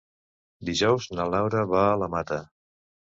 Dijous 0.69 1.05
na 1.19 1.27
Laura 1.33 1.65
va 1.73 1.83
a 1.91 1.99
la 2.05 2.09
Mata. 2.15 2.39